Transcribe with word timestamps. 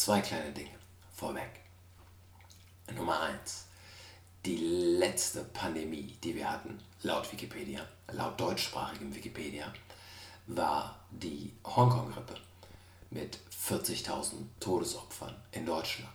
zwei 0.00 0.22
kleine 0.22 0.50
Dinge 0.52 0.78
vorweg. 1.14 1.60
Nummer 2.94 3.20
eins. 3.20 3.66
Die 4.46 4.56
letzte 4.56 5.44
Pandemie, 5.44 6.16
die 6.24 6.34
wir 6.34 6.50
hatten, 6.50 6.82
laut 7.02 7.30
Wikipedia, 7.30 7.86
laut 8.12 8.40
deutschsprachigem 8.40 9.14
Wikipedia, 9.14 9.70
war 10.46 10.98
die 11.10 11.52
Hongkong-Grippe 11.66 12.34
mit 13.10 13.38
40.000 13.68 14.32
Todesopfern 14.58 15.36
in 15.52 15.66
Deutschland. 15.66 16.08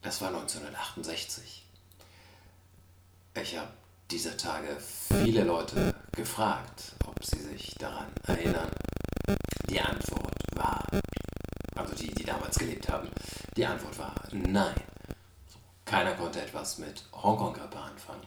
Das 0.00 0.22
war 0.22 0.28
1968. 0.28 1.66
Ich 3.42 3.58
habe 3.58 3.72
dieser 4.10 4.38
Tage 4.38 4.80
viele 4.80 5.44
Leute 5.44 5.94
gefragt, 6.12 6.94
ob 7.06 7.22
sie 7.22 7.42
sich 7.42 7.74
daran 7.74 8.10
erinnern. 8.26 8.70
Die 9.68 9.80
Antwort 9.80 10.34
war, 10.54 10.82
also 11.88 12.04
die, 12.04 12.14
die 12.14 12.24
damals 12.24 12.58
gelebt 12.58 12.88
haben, 12.88 13.08
die 13.56 13.64
Antwort 13.64 13.98
war 13.98 14.14
nein. 14.32 14.74
Keiner 15.84 16.14
konnte 16.14 16.42
etwas 16.42 16.78
mit 16.78 17.02
Hongkong-Grippe 17.12 17.78
anfangen 17.78 18.26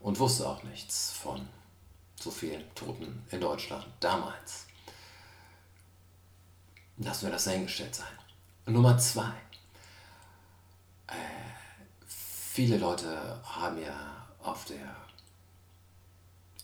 und 0.00 0.18
wusste 0.18 0.48
auch 0.48 0.62
nichts 0.62 1.10
von 1.10 1.46
so 2.18 2.30
vielen 2.30 2.74
Toten 2.74 3.26
in 3.30 3.40
Deutschland 3.40 3.86
damals. 4.00 4.66
Lassen 6.96 7.26
wir 7.26 7.32
das 7.32 7.44
dahingestellt 7.44 7.94
sein. 7.94 8.06
Nummer 8.66 8.98
zwei. 8.98 9.32
Äh, 11.06 11.14
viele 12.06 12.78
Leute 12.78 13.40
haben 13.44 13.80
ja 13.80 14.26
auf 14.42 14.64
der 14.64 14.96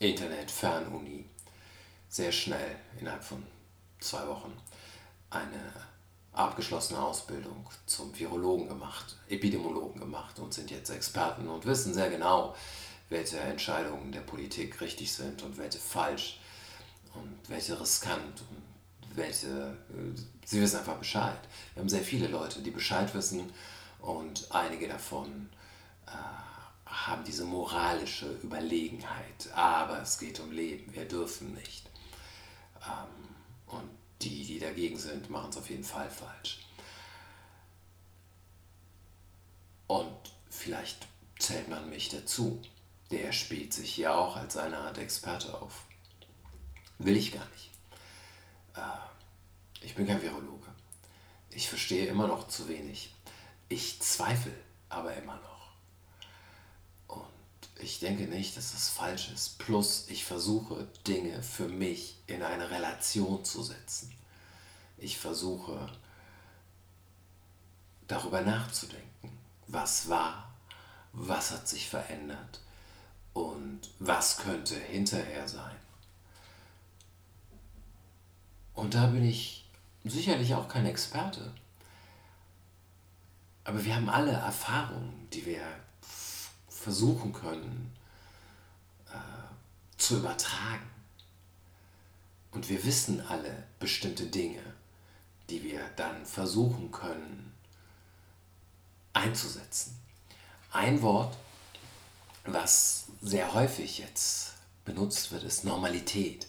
Internet-Fernuni 0.00 1.26
sehr 2.08 2.32
schnell 2.32 2.76
innerhalb 2.98 3.22
von 3.22 3.46
zwei 4.00 4.26
Wochen 4.26 4.52
eine 5.30 5.72
abgeschlossene 6.34 7.00
Ausbildung 7.00 7.66
zum 7.86 8.16
Virologen 8.18 8.68
gemacht, 8.68 9.16
Epidemiologen 9.28 10.00
gemacht 10.00 10.38
und 10.38 10.52
sind 10.52 10.70
jetzt 10.70 10.90
Experten 10.90 11.48
und 11.48 11.64
wissen 11.64 11.94
sehr 11.94 12.10
genau, 12.10 12.54
welche 13.08 13.38
Entscheidungen 13.38 14.10
der 14.12 14.20
Politik 14.20 14.80
richtig 14.80 15.12
sind 15.12 15.42
und 15.42 15.56
welche 15.58 15.78
falsch 15.78 16.40
und 17.14 17.38
welche 17.48 17.80
riskant 17.80 18.42
und 18.50 19.16
welche, 19.16 19.46
äh, 19.46 20.20
sie 20.44 20.60
wissen 20.60 20.78
einfach 20.78 20.96
Bescheid. 20.96 21.38
Wir 21.74 21.82
haben 21.82 21.88
sehr 21.88 22.02
viele 22.02 22.26
Leute, 22.26 22.60
die 22.60 22.72
Bescheid 22.72 23.14
wissen 23.14 23.52
und 24.00 24.48
einige 24.50 24.88
davon 24.88 25.48
äh, 26.06 26.10
haben 26.86 27.24
diese 27.24 27.44
moralische 27.44 28.26
Überlegenheit. 28.42 29.50
Aber 29.54 30.02
es 30.02 30.18
geht 30.18 30.40
um 30.40 30.50
Leben, 30.50 30.92
wir 30.92 31.06
dürfen 31.06 31.54
nicht. 31.54 31.88
Ähm, 32.86 33.76
und 33.78 33.90
die, 34.22 34.44
die 34.44 34.58
dagegen 34.58 34.98
sind, 34.98 35.30
machen 35.30 35.50
es 35.50 35.56
auf 35.56 35.70
jeden 35.70 35.84
Fall 35.84 36.10
falsch. 36.10 36.60
Und 39.86 40.16
vielleicht 40.48 41.06
zählt 41.38 41.68
man 41.68 41.88
mich 41.90 42.08
dazu. 42.08 42.62
Der 43.10 43.32
spielt 43.32 43.72
sich 43.72 43.94
hier 43.94 44.16
auch 44.16 44.36
als 44.36 44.56
eine 44.56 44.78
Art 44.78 44.98
Experte 44.98 45.60
auf. 45.60 45.84
Will 46.98 47.16
ich 47.16 47.32
gar 47.32 47.46
nicht. 47.50 47.70
Äh, 48.76 49.84
ich 49.84 49.94
bin 49.94 50.06
kein 50.06 50.22
Virologe. 50.22 50.68
Ich 51.50 51.68
verstehe 51.68 52.06
immer 52.06 52.26
noch 52.26 52.48
zu 52.48 52.68
wenig. 52.68 53.14
Ich 53.68 54.00
zweifle 54.00 54.54
aber 54.88 55.14
immer 55.14 55.36
noch 55.36 55.53
ich 57.84 58.00
denke 58.00 58.24
nicht, 58.24 58.56
dass 58.56 58.72
das 58.72 58.88
falsch 58.88 59.30
ist. 59.32 59.58
Plus, 59.58 60.06
ich 60.08 60.24
versuche 60.24 60.88
Dinge 61.06 61.42
für 61.42 61.68
mich 61.68 62.16
in 62.26 62.42
eine 62.42 62.70
Relation 62.70 63.44
zu 63.44 63.62
setzen. 63.62 64.10
Ich 64.96 65.18
versuche 65.18 65.90
darüber 68.08 68.40
nachzudenken, 68.40 69.38
was 69.66 70.08
war, 70.08 70.50
was 71.12 71.50
hat 71.50 71.68
sich 71.68 71.88
verändert 71.88 72.60
und 73.34 73.80
was 73.98 74.38
könnte 74.38 74.76
hinterher 74.76 75.46
sein. 75.46 75.76
Und 78.72 78.94
da 78.94 79.06
bin 79.08 79.24
ich 79.24 79.68
sicherlich 80.04 80.54
auch 80.54 80.68
kein 80.68 80.86
Experte. 80.86 81.52
Aber 83.64 83.84
wir 83.84 83.94
haben 83.94 84.08
alle 84.08 84.32
Erfahrungen, 84.32 85.28
die 85.32 85.44
wir 85.44 85.83
versuchen 86.84 87.32
können 87.32 87.90
äh, 89.08 89.96
zu 89.96 90.18
übertragen. 90.18 90.90
Und 92.52 92.68
wir 92.68 92.84
wissen 92.84 93.26
alle 93.26 93.64
bestimmte 93.80 94.26
Dinge, 94.26 94.62
die 95.48 95.62
wir 95.62 95.80
dann 95.96 96.26
versuchen 96.26 96.92
können 96.92 97.54
einzusetzen. 99.14 99.96
Ein 100.72 101.00
Wort, 101.00 101.36
was 102.44 103.06
sehr 103.22 103.54
häufig 103.54 103.98
jetzt 103.98 104.52
benutzt 104.84 105.32
wird, 105.32 105.42
ist 105.42 105.64
Normalität. 105.64 106.46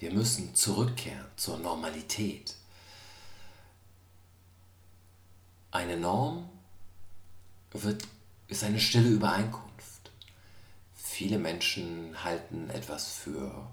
Wir 0.00 0.12
müssen 0.12 0.54
zurückkehren 0.54 1.26
zur 1.36 1.58
Normalität. 1.58 2.54
Eine 5.70 5.96
Norm 5.96 6.48
wird, 7.72 8.06
ist 8.48 8.64
eine 8.64 8.80
stille 8.80 9.08
Übereinkunft. 9.08 9.67
Viele 11.18 11.40
Menschen 11.40 12.22
halten 12.22 12.70
etwas 12.70 13.10
für 13.10 13.68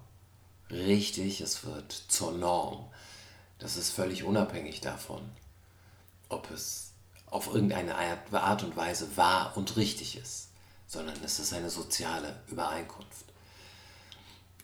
richtig, 0.68 1.40
es 1.40 1.64
wird 1.64 1.92
zur 1.92 2.32
Norm. 2.32 2.90
Das 3.60 3.76
ist 3.76 3.92
völlig 3.92 4.24
unabhängig 4.24 4.80
davon, 4.80 5.22
ob 6.28 6.50
es 6.50 6.90
auf 7.26 7.46
irgendeine 7.46 7.94
Art 7.94 8.64
und 8.64 8.76
Weise 8.76 9.16
wahr 9.16 9.56
und 9.56 9.76
richtig 9.76 10.16
ist, 10.16 10.48
sondern 10.88 11.14
es 11.22 11.38
ist 11.38 11.52
eine 11.52 11.70
soziale 11.70 12.42
Übereinkunft. 12.48 13.26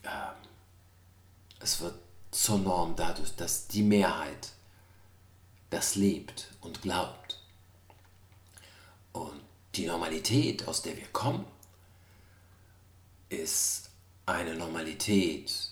Ähm, 0.03 0.35
es 1.61 1.79
wird 1.79 1.95
zur 2.31 2.57
Norm 2.57 2.97
dadurch, 2.97 3.33
dass 3.37 3.69
die 3.69 3.83
Mehrheit 3.83 4.49
das 5.69 5.95
lebt 5.95 6.49
und 6.59 6.81
glaubt. 6.81 7.39
Und 9.13 9.39
die 9.75 9.85
Normalität, 9.85 10.67
aus 10.67 10.81
der 10.81 10.97
wir 10.97 11.07
kommen, 11.13 11.45
ist 13.35 13.89
eine 14.25 14.55
Normalität, 14.55 15.69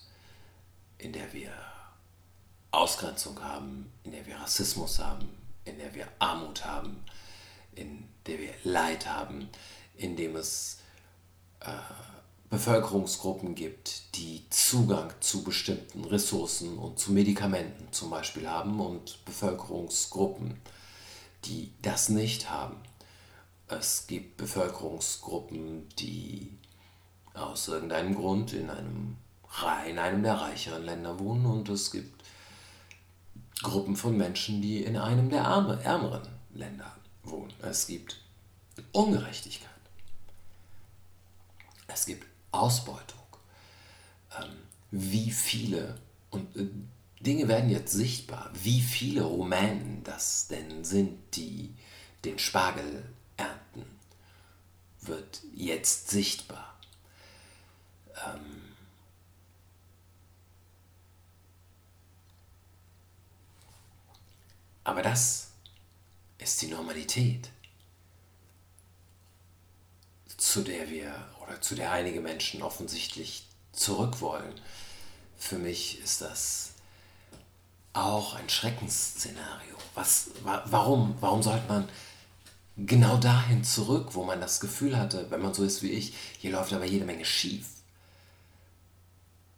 in 0.98 1.14
der 1.14 1.32
wir 1.34 1.52
Ausgrenzung 2.72 3.42
haben, 3.42 3.92
in 4.04 4.12
der 4.12 4.26
wir 4.26 4.38
Rassismus 4.38 5.00
haben, 5.00 5.30
in 5.66 5.78
der 5.78 5.94
wir 5.94 6.08
Armut 6.20 6.66
haben, 6.66 7.04
in 7.76 8.08
der 8.26 8.40
wir 8.40 8.54
Leid 8.64 9.08
haben, 9.08 9.50
in 9.96 10.16
dem 10.16 10.36
es 10.36 10.80
äh, 11.60 11.72
Bevölkerungsgruppen 12.50 13.56
gibt, 13.56 14.16
die 14.16 14.46
Zugang 14.50 15.14
zu 15.22 15.44
bestimmten 15.44 16.04
Ressourcen 16.04 16.78
und 16.78 17.00
zu 17.00 17.14
Medikamenten 17.14 17.92
zum 17.94 18.10
Beispiel 18.10 18.50
haben 18.50 18.80
und 18.82 19.24
Bevölkerungsgruppen, 19.26 20.60
die 21.46 21.72
das 21.82 22.10
nicht 22.10 22.50
haben. 22.50 22.76
Es 23.68 24.06
gibt 24.08 24.36
Bevölkerungsgruppen, 24.36 25.88
die 25.98 26.58
aus 27.34 27.68
irgendeinem 27.68 28.16
Grund 28.16 28.54
in 28.54 28.70
einem, 28.70 29.18
in 29.88 30.00
einem 30.00 30.24
der 30.24 30.36
reicheren 30.36 30.84
Länder 30.84 31.20
wohnen 31.20 31.46
und 31.46 31.70
es 31.70 31.92
gibt 31.92 32.24
Gruppen 33.62 33.96
von 33.96 34.18
Menschen, 34.18 34.62
die 34.62 34.84
in 34.84 34.98
einem 34.98 35.30
der 35.30 35.42
ärmeren 35.42 36.28
Länder 36.54 36.96
wohnen. 37.24 37.54
Es 37.62 37.88
gibt 37.88 38.20
Ungerechtigkeit. 38.92 39.70
Es 41.88 42.06
gibt 42.06 42.26
Ausbeutung. 42.52 43.20
Ähm, 44.40 44.50
wie 44.92 45.32
viele, 45.32 45.96
und 46.32 46.56
äh, 46.56 46.68
Dinge 47.20 47.48
werden 47.48 47.70
jetzt 47.70 47.94
sichtbar, 47.94 48.50
wie 48.54 48.82
viele 48.82 49.24
Rumänen 49.24 50.04
das 50.04 50.48
denn 50.48 50.84
sind, 50.84 51.20
die 51.36 51.74
den 52.26 52.40
Spargel 52.40 53.06
ernten, 53.38 53.86
wird 55.02 55.42
jetzt 55.54 56.10
sichtbar. 56.10 56.71
Ähm, 58.26 58.74
aber 64.84 65.02
das 65.02 65.52
ist 66.38 66.62
die 66.62 66.68
Normalität, 66.68 67.50
zu 70.38 70.64
der 70.64 70.90
wir 70.90 71.14
oder 71.44 71.62
zu 71.62 71.76
der 71.76 71.92
einige 71.92 72.20
Menschen 72.20 72.64
offensichtlich 72.64 73.48
zurück 73.72 74.22
wollen. 74.22 74.60
Für 75.38 75.58
mich 75.58 76.00
ist 76.02 76.22
das 76.22 76.72
auch 77.94 78.36
ein 78.36 78.50
Schreckensszenario. 78.50 79.76
Was, 79.96 80.32
warum, 80.44 81.16
warum 81.20 81.44
sollte 81.44 81.68
man 81.68 81.90
genau 82.78 83.18
dahin 83.18 83.64
zurück, 83.64 84.10
wo 84.14 84.24
man 84.24 84.40
das 84.40 84.60
Gefühl 84.60 84.98
hatte, 84.98 85.30
wenn 85.30 85.42
man 85.42 85.54
so 85.54 85.64
ist 85.64 85.84
wie 85.84 85.92
ich, 85.92 86.14
hier 86.40 86.52
läuft 86.52 86.74
aber 86.74 86.86
jede 86.86 87.06
Menge 87.06 87.26
schief? 87.26 87.68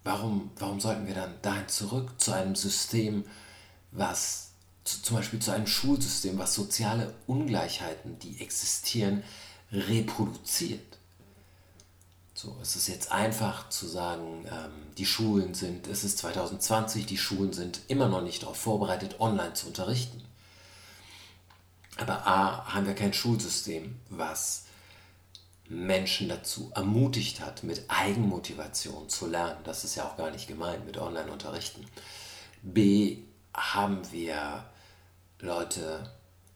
Warum, 0.04 0.52
warum 0.58 0.80
sollten 0.80 1.08
wir 1.08 1.16
dann 1.16 1.34
dahin 1.42 1.68
zurück 1.70 2.12
zu 2.18 2.34
einem 2.34 2.56
System, 2.56 3.24
was 3.92 4.54
zu, 4.84 5.02
zum 5.02 5.18
Beispiel 5.18 5.40
zu 5.40 5.52
einem 5.52 5.68
Schulsystem, 5.68 6.38
was 6.38 6.54
soziale 6.54 7.14
Ungleichheiten, 7.28 8.20
die 8.20 8.42
existieren, 8.42 9.24
reproduziert. 9.72 10.98
So, 12.34 12.58
es 12.62 12.76
ist 12.76 12.88
jetzt 12.88 13.12
einfach 13.12 13.70
zu 13.70 13.88
sagen, 13.88 14.46
ähm, 14.52 14.72
die 14.98 15.06
Schulen 15.06 15.54
sind, 15.54 15.88
es 15.88 16.04
ist 16.04 16.18
2020, 16.18 17.06
die 17.06 17.18
Schulen 17.18 17.54
sind 17.54 17.80
immer 17.88 18.10
noch 18.10 18.22
nicht 18.22 18.44
darauf 18.44 18.58
vorbereitet, 18.58 19.20
online 19.20 19.54
zu 19.54 19.68
unterrichten. 19.68 20.22
Aber 21.98 22.28
A, 22.28 22.74
haben 22.74 22.88
wir 22.88 22.96
kein 22.96 23.14
Schulsystem, 23.14 23.96
was 24.10 24.66
Menschen 25.70 26.30
dazu 26.30 26.72
ermutigt 26.76 27.40
hat, 27.40 27.64
mit 27.64 27.84
Eigenmotivation 27.88 29.10
zu 29.10 29.28
lernen. 29.28 29.64
Das 29.64 29.84
ist 29.84 29.96
ja 29.96 30.06
auch 30.06 30.18
gar 30.18 30.32
nicht 30.32 30.48
gemeint 30.48 30.86
mit 30.86 30.98
Online-Unterrichten. 30.98 31.86
B, 32.62 33.20
haben 33.54 34.02
wir 34.12 34.66
Leute, 35.40 36.12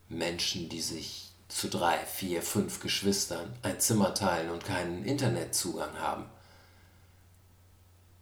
Menschen, 0.08 0.68
die 0.68 0.80
sich 0.80 1.28
zu 1.48 1.68
drei, 1.68 1.98
vier, 1.98 2.42
fünf 2.42 2.80
Geschwistern 2.80 3.54
ein 3.62 3.80
Zimmer 3.80 4.14
teilen 4.14 4.50
und 4.50 4.64
keinen 4.64 5.04
Internetzugang 5.04 5.98
haben. 5.98 6.26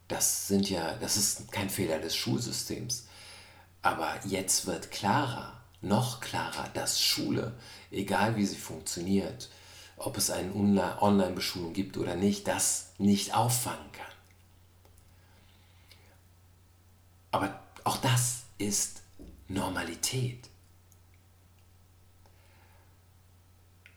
Das 0.08 0.46
sind 0.46 0.70
ja, 0.70 0.94
das 1.00 1.16
ist 1.16 1.50
kein 1.50 1.70
Fehler 1.70 1.98
des 1.98 2.14
Schulsystems. 2.14 3.06
Aber 3.82 4.18
jetzt 4.24 4.66
wird 4.66 4.90
klarer, 4.90 5.60
noch 5.80 6.20
klarer, 6.20 6.68
dass 6.74 7.00
Schule, 7.00 7.54
egal 7.90 8.36
wie 8.36 8.46
sie 8.46 8.56
funktioniert, 8.56 9.48
ob 9.96 10.16
es 10.16 10.30
eine 10.30 10.52
Online-Beschulung 11.02 11.72
gibt 11.72 11.96
oder 11.96 12.14
nicht, 12.14 12.46
das 12.46 12.92
nicht 12.98 13.34
auffangen 13.34 13.92
kann. 13.92 14.06
Aber 17.30 17.60
auch 17.84 17.96
das 17.98 18.44
ist 18.58 19.02
Normalität. 19.48 20.48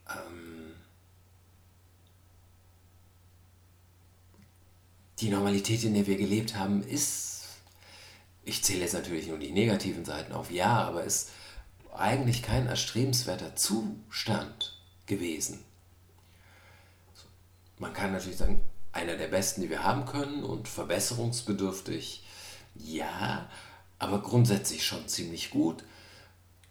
Ähm 0.09 0.75
die 5.19 5.29
Normalität, 5.29 5.83
in 5.83 5.93
der 5.93 6.07
wir 6.07 6.17
gelebt 6.17 6.55
haben, 6.55 6.81
ist, 6.83 7.45
ich 8.43 8.63
zähle 8.63 8.81
jetzt 8.81 8.93
natürlich 8.93 9.27
nur 9.27 9.37
die 9.37 9.51
negativen 9.51 10.05
Seiten 10.05 10.31
auf, 10.31 10.49
ja, 10.49 10.83
aber 10.83 11.03
ist 11.03 11.29
eigentlich 11.93 12.41
kein 12.41 12.67
erstrebenswerter 12.67 13.55
Zustand 13.55 14.79
gewesen. 15.05 15.63
Man 17.79 17.93
kann 17.93 18.11
natürlich 18.11 18.37
sagen, 18.37 18.61
einer 18.91 19.15
der 19.15 19.27
besten, 19.27 19.61
die 19.61 19.69
wir 19.69 19.83
haben 19.83 20.05
können 20.05 20.43
und 20.43 20.67
verbesserungsbedürftig, 20.67 22.23
ja, 22.75 23.49
aber 23.97 24.21
grundsätzlich 24.21 24.85
schon 24.85 25.07
ziemlich 25.07 25.49
gut 25.49 25.83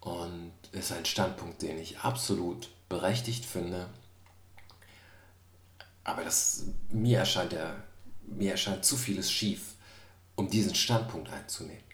und 0.01 0.53
ist 0.73 0.93
ein 0.93 1.05
Standpunkt, 1.05 1.63
den 1.63 1.79
ich 1.79 1.99
absolut 2.01 2.71
berechtigt 2.89 3.45
finde. 3.45 3.89
Aber 6.05 6.25
das, 6.25 6.65
mir, 6.91 7.19
erscheint 7.19 7.53
der, 7.53 7.83
mir 8.23 8.53
erscheint 8.53 8.85
zu 8.85 8.97
vieles 8.97 9.31
schief, 9.31 9.75
um 10.37 10.49
diesen 10.49 10.75
Standpunkt 10.75 11.31
einzunehmen. 11.31 11.85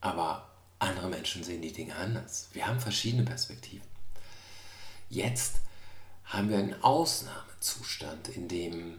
Aber 0.00 0.50
andere 0.78 1.08
Menschen 1.08 1.42
sehen 1.42 1.62
die 1.62 1.72
Dinge 1.72 1.94
anders. 1.96 2.48
Wir 2.52 2.66
haben 2.66 2.80
verschiedene 2.80 3.24
Perspektiven. 3.24 3.86
Jetzt 5.08 5.56
haben 6.26 6.48
wir 6.50 6.58
einen 6.58 6.82
Ausnahmezustand, 6.82 8.28
in 8.28 8.48
dem 8.48 8.98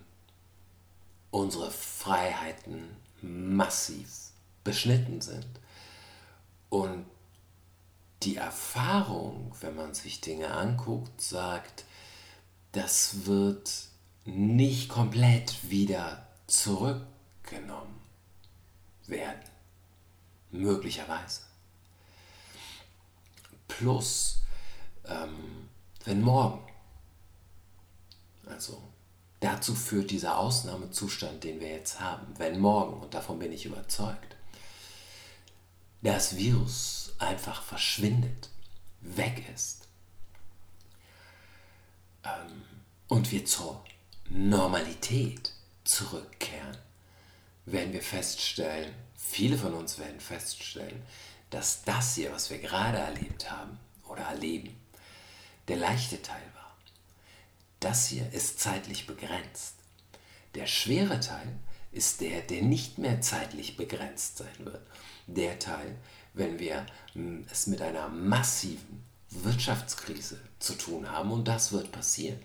unsere 1.30 1.72
Freiheiten 1.72 2.96
massiv 3.22 4.32
beschnitten 4.64 5.22
sind. 5.22 5.48
Und 6.70 7.06
die 8.24 8.38
Erfahrung, 8.38 9.54
wenn 9.62 9.76
man 9.76 9.94
sich 9.94 10.22
Dinge 10.22 10.52
anguckt, 10.52 11.22
sagt, 11.22 11.86
das 12.72 13.26
wird 13.26 13.72
nicht 14.26 14.90
komplett 14.90 15.70
wieder 15.70 16.28
zurückgenommen 16.48 18.02
werden. 19.06 19.44
Möglicherweise. 20.52 21.42
Plus, 23.68 24.42
ähm, 25.06 25.70
wenn 26.06 26.22
morgen 26.22 26.67
also 28.58 28.82
dazu 29.40 29.76
führt 29.76 30.10
dieser 30.10 30.40
Ausnahmezustand, 30.40 31.44
den 31.44 31.60
wir 31.60 31.70
jetzt 31.70 32.00
haben, 32.00 32.26
wenn 32.40 32.60
morgen, 32.60 33.00
und 33.00 33.14
davon 33.14 33.38
bin 33.38 33.52
ich 33.52 33.68
überzeugt, 33.68 34.36
das 36.02 36.38
Virus 36.38 37.14
einfach 37.20 37.62
verschwindet, 37.62 38.50
weg 39.02 39.44
ist. 39.54 39.88
Ähm, 42.24 42.64
und 43.08 43.32
wir 43.32 43.46
zur 43.46 43.84
Normalität 44.28 45.54
zurückkehren, 45.84 46.78
werden 47.68 47.94
wir 47.94 48.02
feststellen, 48.02 48.92
viele 49.16 49.60
von 49.60 49.76
uns 49.76 50.00
werden 50.00 50.20
feststellen, 50.20 51.04
dass 51.52 51.84
das 51.84 52.16
hier, 52.16 52.32
was 52.32 52.50
wir 52.50 52.58
gerade 52.58 52.98
erlebt 52.98 53.52
haben 53.52 53.78
oder 54.10 54.24
erleben, 54.24 54.76
der 55.68 55.78
leichte 55.78 56.20
Teil 56.24 56.42
war 56.56 56.57
das 57.80 58.08
hier 58.08 58.32
ist 58.34 58.60
zeitlich 58.60 59.08
begrenzt. 59.08 59.76
Der 60.56 60.68
schwere 60.68 61.20
Teil 61.20 61.60
ist 61.92 62.22
der, 62.22 62.42
der 62.42 62.62
nicht 62.62 62.98
mehr 62.98 63.22
zeitlich 63.22 63.78
begrenzt 63.78 64.38
sein 64.38 64.66
wird. 64.66 64.86
Der 65.28 65.60
Teil, 65.60 65.96
wenn 66.34 66.60
wir 66.60 66.86
hm, 67.14 67.46
es 67.52 67.68
mit 67.68 67.82
einer 67.82 68.08
massiven 68.10 69.04
Wirtschaftskrise 69.30 70.40
zu 70.60 70.74
tun 70.74 71.10
haben 71.12 71.32
und 71.32 71.48
das 71.48 71.72
wird 71.72 71.92
passieren. 71.92 72.40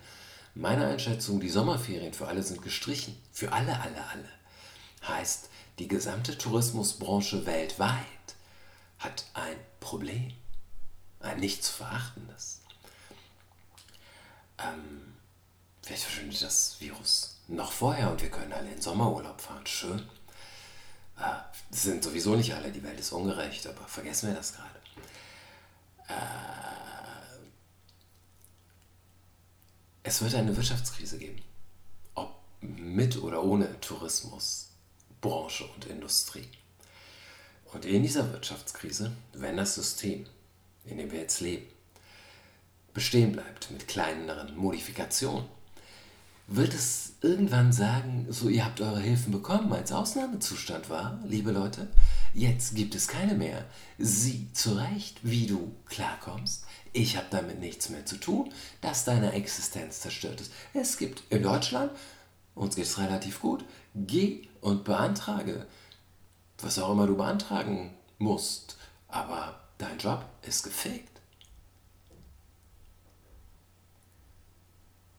Meine 0.55 0.87
Einschätzung, 0.87 1.41
die 1.41 1.49
Sommerferien 1.49 2.13
für 2.13 2.29
alle 2.29 2.43
sind 2.43 2.63
gestrichen. 2.63 3.17
Für 3.33 3.53
alle, 3.53 3.81
alle, 3.81 4.05
alle. 4.09 4.29
Heißt, 5.09 5.49
die 5.79 5.89
gesamte 5.89 6.37
Tourismusbranche 6.37 7.47
weltweit 7.47 7.97
hat 8.99 9.25
ein 9.33 9.57
Problem. 9.81 10.33
Ein 11.21 11.41
nicht 11.41 11.65
zu 11.65 11.73
verachtendes. 11.73 12.61
Ähm, 14.59 14.92
Vielleicht 15.93 16.07
verschwindet 16.07 16.43
das 16.43 16.81
Virus 16.81 17.37
noch 17.49 17.71
vorher 17.71 18.11
und 18.11 18.23
wir 18.23 18.31
können 18.31 18.55
alle 18.55 18.71
in 18.71 18.81
Sommerurlaub 18.81 19.39
fahren. 19.39 19.67
Schön. 19.67 19.99
Äh, 21.19 21.35
sind 21.71 22.03
sowieso 22.03 22.35
nicht 22.35 22.55
alle, 22.55 22.73
die 22.73 22.83
Welt 22.83 22.99
ist 22.99 23.13
ungerecht, 23.13 23.67
aber 23.67 23.87
vergessen 23.87 24.29
wir 24.29 24.35
das 24.35 24.55
gerade. 24.55 24.81
Äh, 26.09 26.15
es 30.03 30.23
wird 30.23 30.35
eine 30.35 30.57
Wirtschaftskrise 30.57 31.19
geben. 31.19 31.43
Ob 32.15 32.41
mit 32.63 33.19
oder 33.19 33.45
ohne 33.45 33.79
Tourismus, 33.83 34.71
Branche 35.21 35.67
und 35.75 35.85
Industrie. 35.85 36.49
Und 37.71 37.85
in 37.85 38.03
dieser 38.03 38.33
Wirtschaftskrise, 38.33 39.13
wenn 39.35 39.59
das 39.59 39.75
System, 39.75 40.25
in 40.87 40.97
dem 40.97 41.13
wir 41.13 41.21
jetzt 41.21 41.41
leben, 41.41 41.67
bestehen 42.95 43.33
bleibt 43.33 43.71
mit 43.71 43.89
kleineren 43.89 44.57
Modifikationen, 44.57 45.47
wird 46.57 46.75
es 46.75 47.15
irgendwann 47.23 47.73
sagen, 47.73 48.27
so 48.29 48.49
ihr 48.49 48.65
habt 48.65 48.81
eure 48.81 49.01
Hilfen 49.01 49.33
bekommen, 49.33 49.73
als 49.73 49.93
Ausnahmezustand 49.93 50.91
war, 50.91 51.21
liebe 51.25 51.51
Leute, 51.51 51.89
jetzt 52.35 52.75
gibt 52.75 52.95
es 52.95 53.09
keine 53.09 53.35
mehr. 53.35 53.65
Sieh 53.99 54.49
zurecht, 54.53 55.21
wie 55.23 55.47
du 55.47 55.75
klarkommst. 55.87 56.65
Ich 56.93 57.17
habe 57.17 57.27
damit 57.31 57.61
nichts 57.61 57.89
mehr 57.89 58.05
zu 58.05 58.17
tun, 58.17 58.53
dass 58.81 59.05
deine 59.05 59.33
Existenz 59.33 60.01
zerstört 60.01 60.41
ist. 60.41 60.53
Es 60.75 60.99
gibt 60.99 61.23
in 61.31 61.43
Deutschland, 61.43 61.91
uns 62.55 62.77
geht 62.77 62.85
es 62.85 62.99
relativ 62.99 63.41
gut, 63.41 63.65
geh 63.95 64.49
und 64.61 64.85
beantrage, 64.85 65.67
was 66.59 66.79
auch 66.79 66.93
immer 66.93 67.07
du 67.07 67.17
beantragen 67.17 67.95
musst, 68.19 68.77
aber 69.09 69.61
dein 69.79 69.99
Job 69.99 70.25
ist 70.43 70.63
gefegt. 70.65 71.21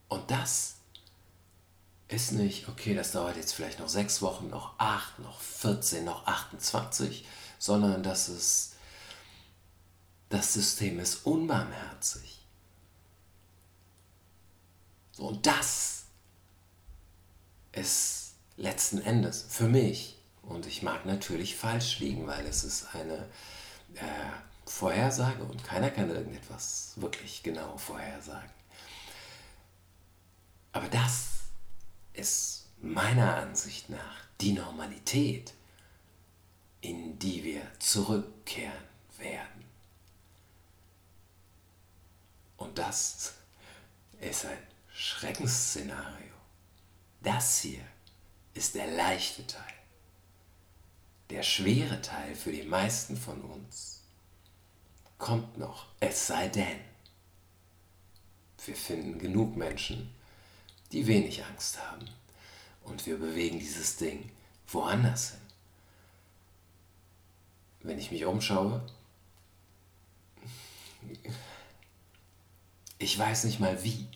Und 0.08 0.30
das 0.30 0.76
ist 2.08 2.32
nicht, 2.32 2.68
okay, 2.68 2.94
das 2.94 3.12
dauert 3.12 3.36
jetzt 3.36 3.54
vielleicht 3.54 3.78
noch 3.78 3.88
sechs 3.88 4.20
Wochen, 4.22 4.48
noch 4.48 4.78
acht, 4.78 5.18
noch 5.18 5.40
14, 5.40 6.04
noch 6.04 6.26
28, 6.26 7.26
sondern 7.58 8.02
das 8.02 8.28
ist, 8.28 8.74
das 10.28 10.52
System 10.52 11.00
ist 11.00 11.26
unbarmherzig. 11.26 12.40
So, 15.12 15.28
und 15.28 15.46
das 15.46 16.04
ist 17.72 18.34
letzten 18.56 19.00
Endes 19.00 19.46
für 19.48 19.68
mich, 19.68 20.14
und 20.48 20.66
ich 20.66 20.82
mag 20.82 21.06
natürlich 21.06 21.56
falsch 21.56 22.00
liegen, 22.00 22.26
weil 22.26 22.46
es 22.46 22.64
ist 22.64 22.94
eine 22.94 23.28
äh, 23.94 24.30
Vorhersage 24.66 25.42
und 25.42 25.64
keiner 25.64 25.90
kann 25.90 26.10
irgendetwas 26.10 26.92
wirklich 26.96 27.42
genau 27.42 27.76
vorhersagen. 27.78 28.50
Aber 30.72 30.88
das 30.88 31.43
ist 32.14 32.66
meiner 32.80 33.36
Ansicht 33.36 33.90
nach 33.90 34.24
die 34.40 34.52
Normalität, 34.52 35.52
in 36.80 37.18
die 37.18 37.44
wir 37.44 37.62
zurückkehren 37.78 38.72
werden. 39.18 39.64
Und 42.56 42.78
das 42.78 43.34
ist 44.20 44.46
ein 44.46 44.58
Schreckensszenario. 44.92 46.34
Das 47.22 47.60
hier 47.60 47.84
ist 48.54 48.74
der 48.74 48.86
leichte 48.86 49.46
Teil. 49.46 49.62
Der 51.30 51.42
schwere 51.42 52.00
Teil 52.02 52.34
für 52.34 52.52
die 52.52 52.62
meisten 52.62 53.16
von 53.16 53.40
uns 53.40 54.02
kommt 55.18 55.56
noch, 55.56 55.86
es 56.00 56.26
sei 56.26 56.48
denn, 56.48 56.80
wir 58.66 58.76
finden 58.76 59.18
genug 59.18 59.56
Menschen, 59.56 60.14
die 60.94 61.06
wenig 61.06 61.44
Angst 61.44 61.78
haben 61.80 62.08
und 62.84 63.04
wir 63.06 63.18
bewegen 63.18 63.58
dieses 63.58 63.96
Ding 63.96 64.30
woanders 64.68 65.32
hin. 65.32 65.40
Wenn 67.82 67.98
ich 67.98 68.10
mich 68.10 68.24
umschaue, 68.24 68.84
ich 72.98 73.18
weiß 73.18 73.44
nicht 73.44 73.60
mal 73.60 73.82
wie, 73.84 74.06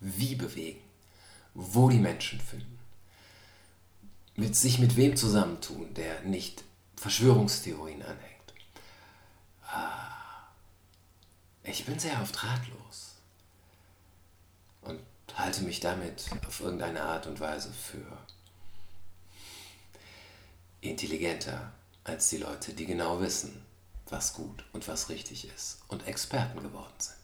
wie 0.00 0.36
bewegen, 0.36 0.80
wo 1.52 1.90
die 1.90 1.98
Menschen 1.98 2.40
finden 2.40 2.74
mit 4.36 4.56
sich 4.56 4.78
mit 4.78 4.96
wem 4.96 5.16
zusammentun, 5.16 5.94
der 5.94 6.22
nicht 6.22 6.64
Verschwörungstheorien 6.96 8.02
anhängt. 8.02 8.54
Ah, 9.68 10.48
ich 11.62 11.84
bin 11.84 11.98
sehr 11.98 12.20
oft 12.20 12.42
ratlos 12.42 13.14
und 14.82 15.00
halte 15.34 15.62
mich 15.62 15.80
damit 15.80 16.26
auf 16.46 16.60
irgendeine 16.60 17.02
Art 17.02 17.26
und 17.26 17.40
Weise 17.40 17.72
für 17.72 18.06
intelligenter 20.80 21.72
als 22.04 22.28
die 22.30 22.36
Leute, 22.38 22.74
die 22.74 22.86
genau 22.86 23.20
wissen, 23.20 23.64
was 24.08 24.34
gut 24.34 24.64
und 24.72 24.86
was 24.86 25.08
richtig 25.08 25.48
ist 25.54 25.78
und 25.88 26.06
Experten 26.06 26.62
geworden 26.62 26.94
sind. 26.98 27.23